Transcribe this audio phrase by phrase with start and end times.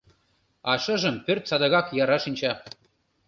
[0.69, 2.53] А шыжым пӧрт садыгак яра шинча.